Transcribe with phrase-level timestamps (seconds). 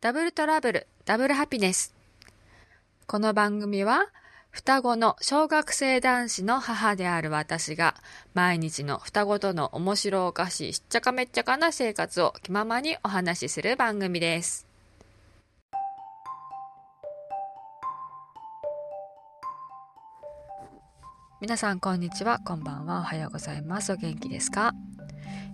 [0.00, 1.94] ダブルトラブル、ダブルハピネス。
[3.06, 4.06] この番組は、
[4.50, 7.94] 双子の小学生男子の母である私が、
[8.34, 14.66] 毎日の双子との面白おかしいしっちゃかめっちゃかな生活を気ままにお話しする番組です。
[21.40, 23.92] 皆さんこんにちは、こんばんは、おはようございます。
[23.92, 24.72] お元気ですか？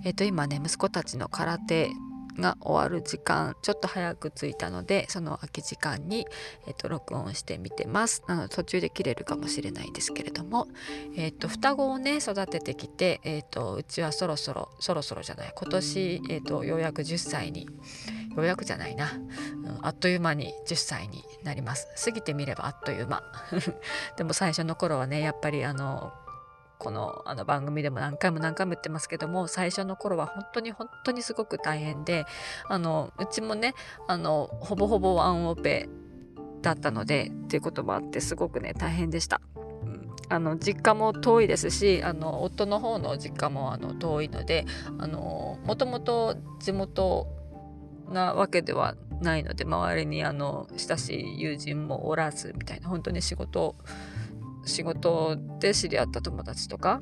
[0.04, 1.90] えっ、と今ね、息子たちの空手
[2.38, 6.26] が終わる時間ちょっと早く着いたのでその空き時間に、
[6.66, 8.22] えっと、録音してみてます。
[8.26, 10.68] なの途中で切れるかもしれないですけれども、
[11.16, 15.52] えっと、双子をね育ててきて、えっと、うちはそろそろそろそろじゃない。
[15.54, 21.88] 今年、えっと、ようやく10歳にようやくじゃないな、うん、あっという間に10歳になります。
[22.04, 23.22] 過ぎてみればあっという間。
[24.16, 26.12] でも最初の頃はねやっぱりあの
[26.78, 32.24] このあの番組でも何回も何回も言ってますけども最初の頃は本当に本当にすごく大変で
[32.68, 33.74] あのうちもね
[34.06, 35.88] あのほぼほぼワンオペ
[36.62, 39.40] だったのでっていうこともあってすごくね大変でした。
[40.30, 44.66] あの実家も遠いですしあの夫の方の実家もあの遠いので
[44.98, 47.26] もともと地元
[48.10, 53.74] なわけではないので周りにあの親しい友人もおらずみたいな本当に仕事
[54.64, 57.00] 仕事で知り合った友達とか、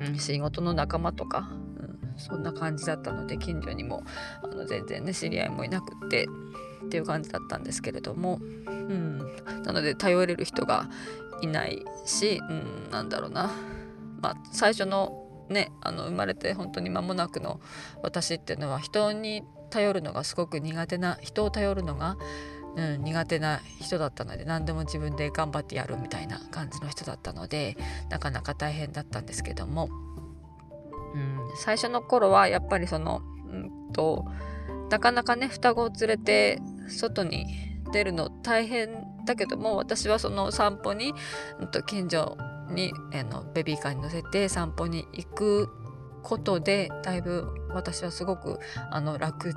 [0.00, 4.02] うん、仕事の仲間とか、うん、そんな感じだったので近所にも
[4.42, 6.28] あの全然ね知り合いもいなくって
[6.84, 9.18] っていう感じだったんですけれども、うん、
[9.64, 10.88] なので頼れる人が
[11.42, 13.50] いないし、うん、なんだろうな、
[14.20, 17.60] まあ、最初のねあの生まれて本当に間もなくの
[18.02, 22.16] 私っていうのは人に頼るのがすごく苦手な人を頼るのが
[22.76, 27.76] うん、苦手な人だったので何でも自分で頑張ってやるみたいな感じの人だったので
[28.08, 29.88] なかなか大変だったんですけども、
[31.14, 34.24] うん、最初の頃はやっぱりその、うんと、
[34.90, 37.46] なかなかね双子を連れて外に
[37.92, 41.12] 出るの大変だけども私はその散歩に、
[41.60, 42.38] うん、と近所
[42.70, 45.68] にあのベビーカーに乗せて散歩に行く
[46.22, 48.58] ことでだいぶ私はすごく
[48.90, 49.52] あの楽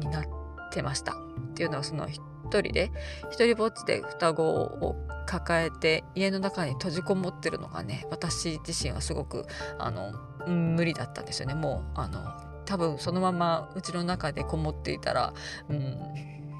[0.00, 0.24] になっ
[0.70, 1.12] てました。
[1.12, 2.06] っていうのはその
[2.48, 2.90] 人で
[3.30, 9.44] 一人ぼっちで双子を抱えて家の中に閉じこもってるのがね私自身はすごく
[9.78, 10.12] あの
[10.46, 11.54] 無理だったんですよね。
[11.54, 12.24] もうあの
[12.64, 15.32] 多分そのままうちの中でこもっていたら、
[15.68, 15.96] うん、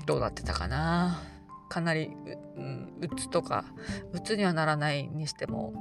[0.07, 1.23] どうなってたかな。
[1.69, 2.11] かなり
[2.57, 3.65] う,、ん、うつとか
[4.13, 5.75] うつにはならないにしても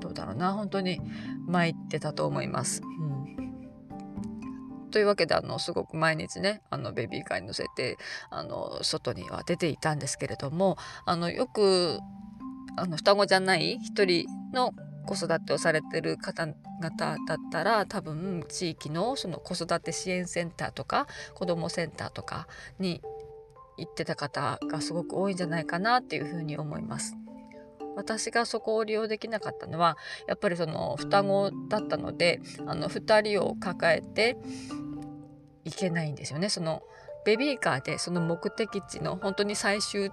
[0.00, 0.52] どうだろうな。
[0.52, 1.00] 本当に
[1.46, 2.82] 参ってたと思います。
[2.82, 3.15] うん。
[4.96, 7.98] というわけであのすごく毎日ねあのベビーカーに乗せて
[8.30, 11.98] あの外には出ていたんですけれどもあのよく
[12.78, 14.24] あの双子じゃない一人
[14.54, 14.72] の
[15.04, 16.54] 子育てをされてる方々
[17.28, 22.48] だったら多分地域のその子育て支援センターとか子どもセンターとか
[22.78, 23.02] に
[23.76, 27.18] 行ってた方がすごく多いんじゃないかなっていうふうに思います。
[27.96, 29.96] 私がそこを利用できなかったのは
[30.28, 34.36] やっぱりその双子だったのであの2人を抱えて
[35.66, 36.48] いけないんですよね。
[36.48, 36.82] その
[37.24, 40.10] ベビーカーでその目的地の本当に最終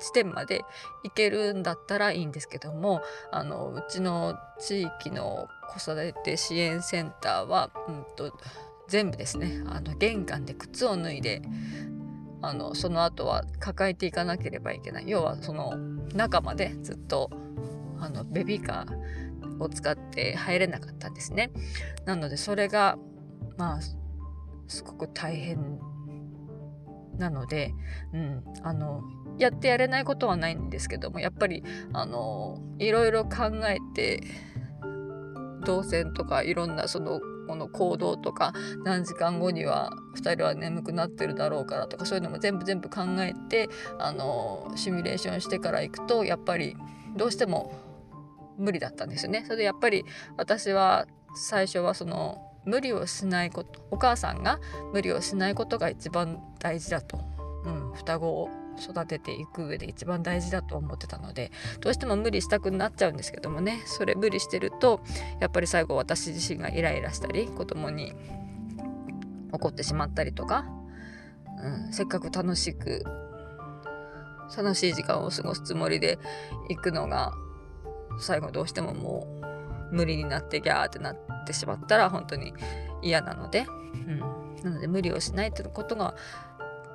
[0.00, 0.64] 地点まで
[1.04, 8.36] 行けるんだったらいいんですけどもあのうちの地域の子育て支援センターは、うんと、
[8.88, 11.42] 全部ですねあの玄関で靴を脱いで
[12.42, 15.76] あのその後は抱えていかなければいけない要はその
[16.14, 17.30] 中までずっと
[18.00, 21.50] あのベビーカーを使って入れなかったんですね。
[22.06, 22.98] なのでそれが
[23.58, 23.80] まあ
[24.70, 25.78] すごく大変
[27.18, 27.74] なので、
[28.14, 29.02] うん、あの
[29.38, 34.22] やってやれないことはないんですけどもやっぱりあのいろいろ考えて
[35.64, 38.52] 動線とかいろんなそのこの行動とか
[38.84, 46.76] 何時間後には2人は眠くなってるだろうからとかそういうのも全部全部考えてあのシミュレーションしてから行くとやっぱり
[47.16, 47.74] どうしても
[48.56, 49.42] 無理だったんですよね。
[49.44, 50.04] それでやっぱり
[50.36, 54.60] 私は最初はその無理をしないことお母さんが
[54.92, 57.20] 無理をしないことが一番大事だと、
[57.64, 65.00] うん、双子を育てていく上で一番大事だと思ってたのでどうしても無理したくなっちゃうんですけどもねそれ無理してると
[65.40, 68.12] やっぱり最後私自身がイライラしたり子供に
[69.52, 70.64] 怒ってしまったりとか、
[71.62, 73.04] うん、せっかく楽しく
[74.56, 76.18] 楽しい時間を過ごすつもりで
[76.68, 77.32] 行くのが
[78.18, 79.39] 最後どうしてももう
[79.90, 81.16] 無理になってギャーってなっ
[81.46, 82.54] てしまったら本当に
[83.02, 84.18] 嫌なので、うん、
[84.62, 86.14] なので無理をしないということが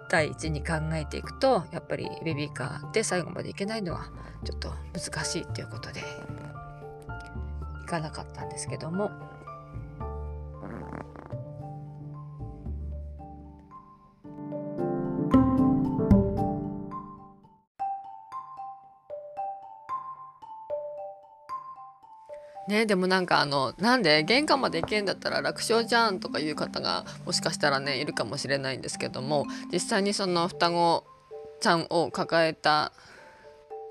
[0.10, 4.12] 第一に考えていくとやっぱりベビーカーで最後まで行けないのは
[4.44, 6.02] ちょっと難しいっていうことで
[7.82, 9.25] 行かなかったんですけども。
[22.76, 31.06] ね、でもなんかあのなんで玄関まで行けんだったら楽勝じゃんとかいう方がもしかしたらねいるかもしれないんですけども実際にその双子
[31.62, 32.92] ちゃんを抱えた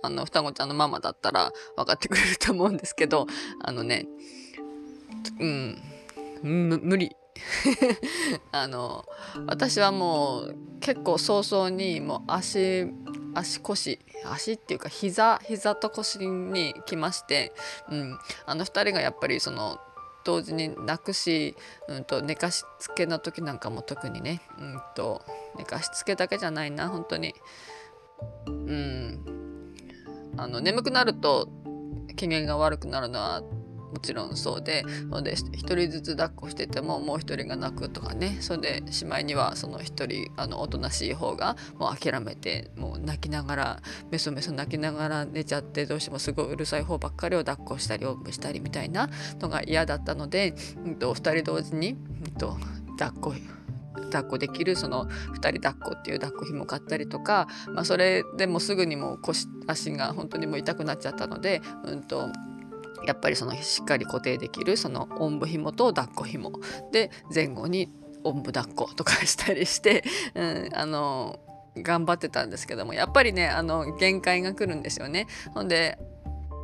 [0.03, 3.27] あの双子ちゃんのママだったら分かってくれると思うんですけど
[3.63, 4.07] あのね
[5.41, 5.81] うん
[6.43, 7.17] 無理。
[8.53, 9.07] あの
[9.47, 12.85] 私はもう結構早々にもう足
[13.35, 17.53] 足腰足っていうか膝膝と腰に来まして、
[17.91, 19.79] うん、あの2人がやっぱりその
[20.25, 21.55] 同時に泣くし、
[21.87, 25.23] うんと、寝かしつけの時なんかも特にね、うんと、
[25.57, 27.35] 寝かしつけだけじゃないな本当に。
[28.47, 29.75] うん。
[30.37, 31.49] あの眠くなると
[32.17, 33.43] 機嫌が悪くなるのは
[33.95, 38.39] もちろんそうでので1人ずつ抱っこしててももう1人が泣くとかね。
[38.41, 49.09] それでしまいにはその1人おとなしい方がもう諦めてもう泣きながらメソメソ泣きながら寝ちゃってどうしてもすごいうるさい方ばっかりを抱っこしたりおんぶしたりみたいな
[49.41, 50.55] のが嫌だったので、
[50.85, 52.57] うんと、2人同時に、うんと、
[52.99, 53.35] 抱っこ
[54.11, 62.29] 抱っこできるその2人抱っこっていう抱っこ紐買ったりとか、まあ、それでもすぐにもう腰足が本当にもう痛くなっちゃったので、うんと
[63.07, 66.53] やっぱりそのしっかり固定できるそのおんぶ紐と抱っこ紐
[66.93, 67.89] で前後に
[68.25, 70.03] おんぶ抱っことかしたりして、
[70.35, 71.39] うん、あの
[71.77, 75.27] 頑張ってたんですけどもやっぱりねあの限界が来るんですよね。
[75.53, 75.99] ほんで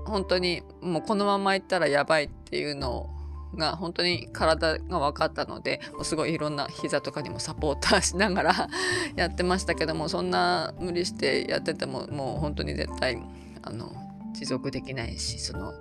[0.07, 3.11] 本当にもうこのままいったらやばいっていうの
[3.57, 8.69] が本当に体が分かったのでもうすごいいろんな膝とかにもサポーターしながら
[9.17, 13.21] やってましたけどもそんな無理してやっててももう本当に絶対
[13.63, 13.93] あの
[14.33, 15.73] 持続できないしその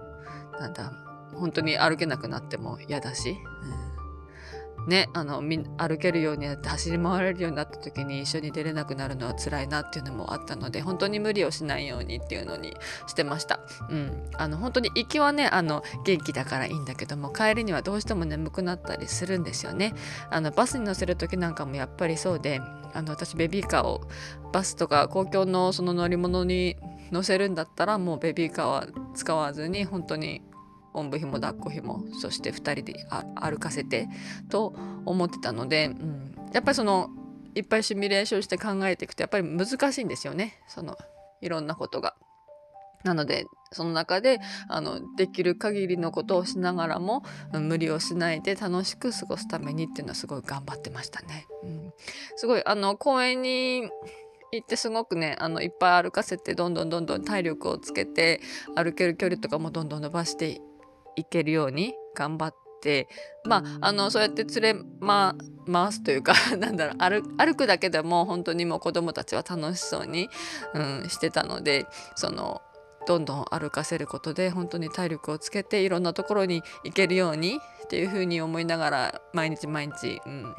[0.60, 0.92] なんだ
[1.34, 3.38] 本当に歩けなくなっても嫌だし、
[4.78, 12.76] うん、ねあの歩けるようになって走り回れるようになった時に一緒に出れなくなるのは辛いなっていうのもあったので本当に無理をしないようにっていうのに
[13.08, 13.60] してました。
[13.90, 19.94] うん、あの本当に行きはねあの元気だからいいんだけども帰りにはどうしても眠くなったりするんですよね。
[20.30, 22.60] あのバスに乗せる時なんかもやっぱりそうで
[22.94, 24.02] あの私ベビーカーを
[24.52, 26.76] バスとか公共のその乗り物に
[27.12, 30.42] 乗せるんだったらもうベビーカーは使わずに本当に
[30.94, 33.06] おんぶひも抱っこひもそして2人で
[33.36, 34.08] 歩かせて
[34.50, 34.76] と
[35.06, 37.10] 思ってたので、うん、やっぱりその
[37.56, 40.98] いっぱいシミュレーションして考えていくとやっぱり難しいんですよねその
[41.42, 42.16] いろんなことが。
[43.04, 51.48] なのでその中であのできる限りのことをしながらも無理をしないで楽しく過ごすためにっていうのはすごい頑張ってましたね。
[51.64, 51.94] うん、
[52.36, 53.90] すごいあの公園に
[54.52, 58.42] 行ってすごくねあのいっぱい歩かせてどんどんどんどん体力をつけて
[58.76, 60.62] 歩ける距離とかもどんどん伸ばして
[61.20, 63.08] いけるように頑張って
[63.46, 65.36] まああのそうやって連れ、ま、
[65.72, 70.30] 回すというか なんだろう歩歩くだけでも本当にもう子どもたちは楽しそうに、
[70.74, 71.86] うん、してたので
[72.16, 72.62] その
[73.08, 80.56] どんどん歩かせることで本当に体力をつけていろんなところに行けるようにっていうふうに思いながら毎日毎日、うん、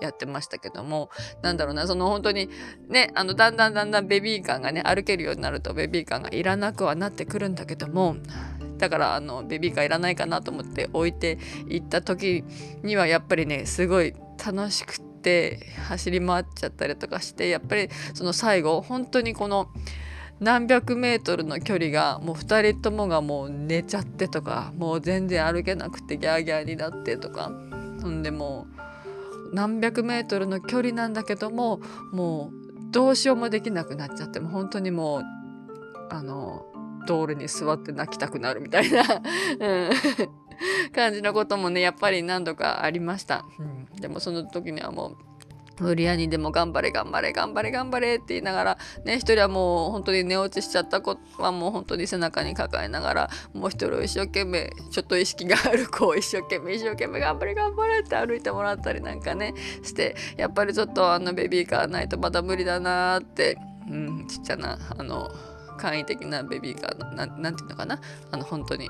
[0.00, 1.10] やってましたけども
[1.42, 2.50] なんだろうなその本当に
[2.88, 8.16] ねあのだんだんだんだんベビーカーがね歩けるようになるとベビーカーがいらなくはなってくるんだけども
[8.78, 11.38] だからあのベビーカーいらないかなと思って置いて
[11.68, 12.44] いった時
[12.82, 14.14] にはやっぱりねすごい
[14.44, 19.68] 楽しくて走り回っちゃったりとかしてやっぱりその最後本当にこの
[20.38, 27.52] 何百メートルの距離がもう2人ともがもう寝ちゃってとかもう全然歩けなくてギャーギャーになってとか。
[28.06, 28.66] ほんでも
[29.50, 31.80] う何百メートルの距離なんだけども
[32.12, 35.22] もうどうしようもできなくなっちゃってもう本当にもう
[36.10, 36.66] あの
[37.06, 39.02] 道路に座って泣きたくなるみたいな。
[39.60, 39.90] うん、
[40.94, 45.16] 感じのこともねやっぱり何度かありました、うん、でもその時にはもう
[45.78, 63.58] 無理やりでも頑張れ頑張れ頑張れ頑張れって言いながらね一人はもう本当に寝落ちしちゃった子はもう本当に背中に抱えながらもう一人を一生懸命ちょっと意識がある子を一生懸命一生懸命頑張れ頑張れって歩いてもらったりなんかねしてやっぱりちょっとあのベビーカーないとまだ無理だなーって、
[63.90, 65.30] うん、ちっちゃなあの
[65.76, 68.88] 簡易的なベビーカーななんていうのかなあの本当に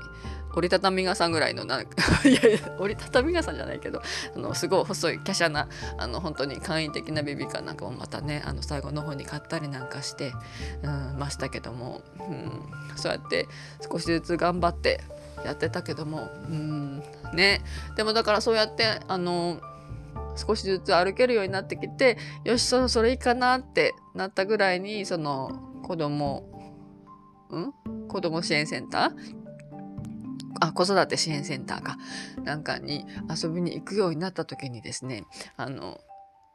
[0.57, 4.01] 折りたたみ傘ぐらいのなんいやいや折りたたみ傘じゃないけど
[4.35, 5.67] あのすごい細い華奢な
[5.97, 10.33] あの本当に簡易的なベビーカーなんかもまたねあの最後の方に買ったりなんかして、
[10.81, 12.63] うん、ましたけども、うん、
[12.95, 13.47] そうやって
[13.89, 15.01] 少しずつ頑張って
[15.45, 17.03] やってたけども、うん、
[17.33, 17.61] ね
[17.95, 19.59] でもだからそうやってあの
[20.35, 26.56] 少しずつ歩けるようになってきてよしそろそろいいかなってなったぐらいにその子供
[27.55, 27.73] ん？
[28.07, 29.11] 子供支援センター？
[30.59, 31.97] あ、子育て支援センターか。
[32.43, 35.23] なんかに遊びに行くようになった時にですね、
[35.55, 35.99] あの、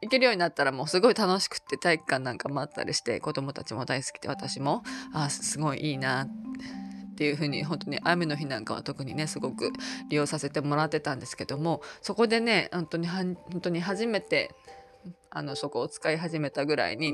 [0.01, 4.83] 行けるようになったらもうすごい楽しくって体育館なんかもあったりして子供たちも大好きで私も。
[5.13, 9.71] あすごいいいなっていうふうに本当に雨の日なんかは特にねすごく
[10.09, 14.53] 利用させてもらってたんですけどもそこでね本当に本当に初めて
[15.29, 17.13] あのそこを使い始めたぐらいに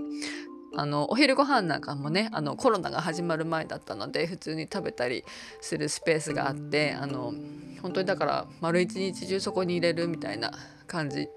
[0.76, 5.24] あのお昼ご飯なんかもねあのコロナが始まる前だったので普通に食べたり
[5.62, 7.34] するスペースがあってあの
[7.82, 10.52] 本当にだから丸一日中そこに入れるみたいな
[10.88, 11.28] 感じ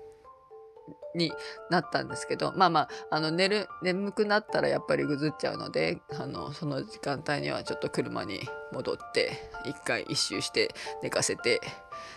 [1.15, 1.31] に
[1.71, 8.41] なったんですけどまあまああの寝る眠くなったらやっぱりぐずっちゃうのであのその時間帯にはちょっと車に
[8.73, 9.33] 戻って
[9.67, 11.61] 一回一周して寝かせて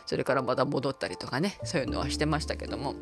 [0.06, 2.96] それからまた戻ったりとかねそういうのはしてましたけども。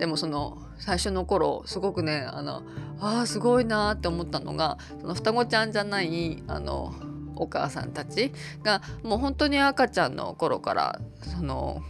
[0.00, 2.62] でもその最初の頃すごくねあの
[3.00, 6.94] あすごいなって思ったのがその双子ちゃんじゃないあの
[7.36, 11.82] お母さんたちがもう本当に赤ちゃんの頃からその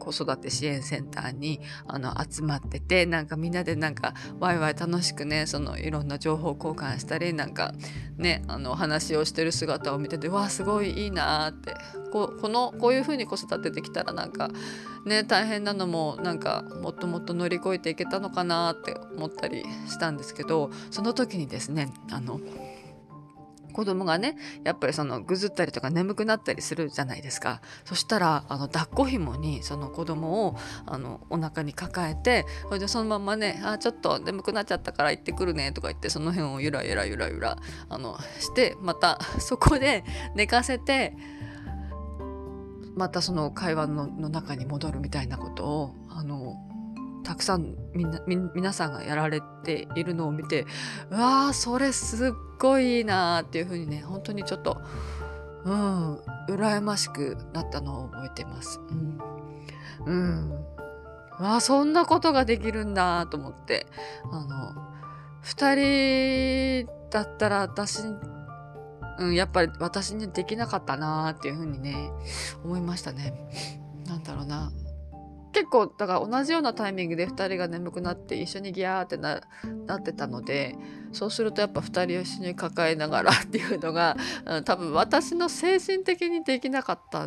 [0.00, 7.72] 子育て支援センターにあの集まっててなんかみんなでなんかワイワイ楽しくねそのいろんな情報交換したりなんか
[8.16, 11.74] ねあの話をしてる姿を見ててわあすごいいいなって。
[12.10, 14.50] ここのこういう風に子育てできたらなんか
[15.06, 22.40] ね大変なのもなんかもっともっと乗り越えていけたのかなって思ったりしたんですけどその時にですねあの
[23.70, 27.60] 子供がねやっぱりそのぐずったりとか眠くなったりするじゃないですか。
[27.84, 37.56] そしたらあの抱っこ紐にその子供をあのお腹に抱えてそれでそのままね「あちょっと眠くなっちゃったから行ってくるね」とか言ってその辺をゆらゆらゆらゆら
[37.88, 41.16] あのしてまたそこで寝かせて
[42.94, 46.69] またその会話のの中に戻るみたいなことをあの
[47.24, 50.66] たくさんみんな皆さんがやられているのを見て
[51.10, 54.80] うわーそれすっごいいいなっていう風にね本当にちょっと
[55.64, 58.80] うん羨ましくなったのを覚えてます。
[58.88, 59.18] うん、
[60.06, 60.64] うん、
[61.38, 63.86] わそんなことができるんだと思って
[64.32, 64.74] あの
[65.44, 68.04] 2人だったら私
[69.18, 72.10] うん、やっぱり私にできなかったなっていうふうにね
[72.64, 73.34] 思いましたね。
[74.06, 74.72] なんだろうな
[75.52, 79.40] 結構だから同じようなタイミングで2人が眠くなって一緒にギャーってな
[79.96, 80.76] ってたので
[81.12, 84.16] そうするとやっぱ2人を一緒に抱えながらっていうのが、
[84.46, 87.26] うん、多分私の精神的にできなかった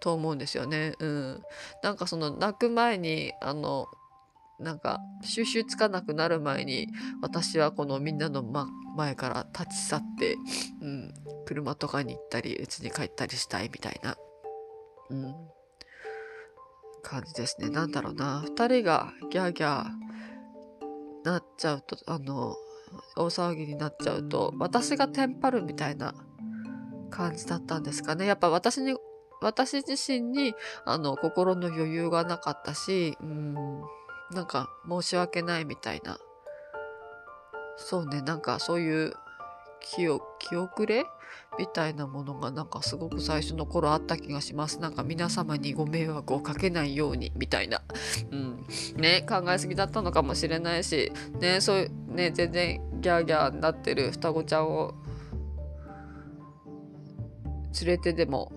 [0.00, 0.94] と思うんですよね。
[0.98, 1.42] うん、
[1.82, 3.86] なんかその泣く前にあの
[4.60, 6.88] なんか収集つかなくなる前に
[7.22, 8.44] 私はこのみんなの、
[8.96, 10.36] 前から立ち去って、
[10.80, 11.14] うん、
[11.46, 14.16] 車とかに行ったり家に帰ったりしたいみたいな。
[15.10, 15.34] うん
[17.04, 17.68] 感じですね。
[17.68, 18.42] なんだろうな。
[18.44, 20.04] 2人がギャーギャー
[21.24, 22.56] なっちゃうと、あの、
[23.16, 26.14] 大騒ぎになっちゃうと、私がテンパるみたいな
[27.10, 28.26] 感じだったんですかね。
[28.26, 28.96] やっぱ私に、
[29.40, 33.54] 私自身に、あの、心の余裕がなかったし、うん、
[34.32, 36.18] なんか申し訳ないみたいな。
[37.76, 39.14] そうね、なんかそういう
[39.84, 41.04] 気を気遅れ
[41.58, 44.80] みたいなものがなんかすごく最初の頃あった気がします。
[44.80, 47.82] なんか皆様にご迷惑をかけないようにみたいな。
[48.30, 48.66] うん。
[48.96, 54.94] ね、考えすぎだったのかもしれないし、ね、そういう、ね、全然ギャーギャーになってる双子ちゃんを
[57.80, 58.52] 連れてでも、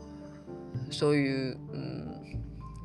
[0.89, 1.97] そういう、うん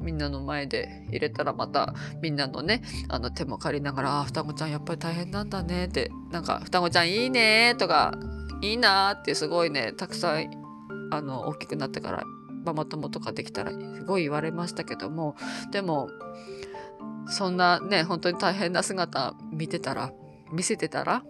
[0.02, 8.12] みんなの前で入れたらまたみんなのねあの手も借りながら「あ双子ちゃんやっぱり大変なんだね」ってなんか「双子ちゃんいいね」とか
[8.62, 10.50] 「いいな」ってすごいねたくさん
[11.10, 12.24] あの大きくなってから
[12.64, 15.36] ママ友とかできたらすごい言われましたけども
[15.70, 16.08] でも
[17.28, 20.12] そんなね本当に大変な姿見てたら
[20.52, 21.22] 見せてたら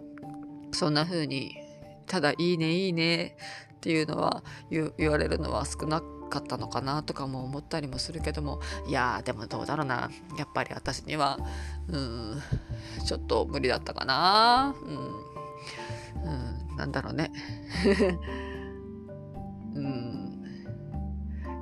[0.71, 1.55] そんな風に
[2.07, 3.35] ただ「いいねいいね」
[3.75, 10.09] っていうのは言われるのは少なかったのかなとかも思ったりもするけどもいやでもどうだろうな。
[10.37, 11.37] やっぱり私には
[11.89, 12.41] うん
[13.05, 14.73] ちょっと無理だったかな。
[14.83, 17.31] うん、うん、なんだろうね。
[19.75, 20.43] うん。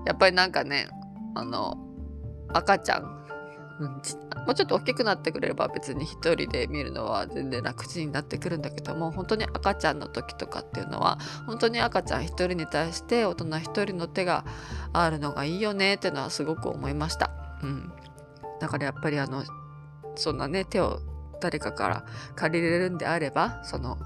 [0.06, 0.88] やっぱりなんかね
[1.36, 1.78] あの
[2.54, 14.46] 赤ちゃん、もうちょっと大きくなってくれれば別に一人で見るのは全然楽ちになってくるんだけども本当に赤ちゃんの時とかっていうのは本当に赤ちゃん一人に対して大人一人の手が
[14.94, 17.32] あるのがいいよねっていうのはすごく思いました。
[17.64, 17.92] うん、
[18.60, 19.44] だからやっぱりあの
[20.16, 21.00] そんなね手を
[21.40, 23.98] 誰かから借りれるんであればその、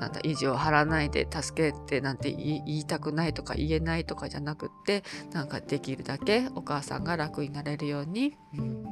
[0.00, 8.84] なんだ意地を張らないで助けてなんて言いたくないとか言えないとかじゃなくってなんかできるだけお母さんが楽になれるように、うん、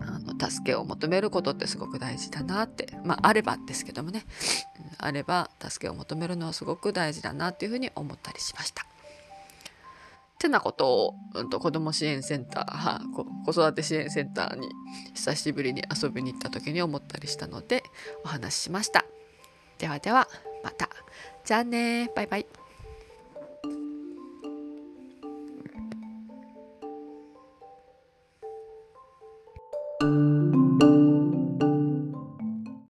[0.00, 4.24] あの助けを求めることってすごく大事だなってまああればですけどもね、
[4.98, 8.82] あれば助けを求めるのはすごく大事だなっていうふうに思ったりしました。
[8.82, 8.86] っ
[10.40, 14.70] てなことを、うんと、子ども支援センター子育て支援センターに
[15.12, 17.82] 久しぶりに遊びに行った時に思ったりしたので
[18.24, 19.04] お話ししました。
[19.80, 20.28] ではでは。
[20.62, 20.90] また
[21.42, 22.46] じゃあねバイバイ「